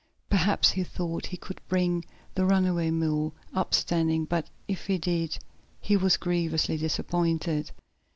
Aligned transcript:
Perhaps 0.31 0.71
he 0.71 0.83
thought 0.83 1.27
he 1.27 1.37
could 1.37 1.61
bring 1.67 2.03
the 2.33 2.43
runaway 2.43 2.89
mule 2.89 3.35
up 3.53 3.71
standing, 3.75 4.25
but, 4.25 4.49
if 4.67 4.87
he 4.87 4.97
did, 4.97 5.37
he 5.79 5.95
was 5.95 6.17
grievously 6.17 6.75
disappointed. 6.75 7.69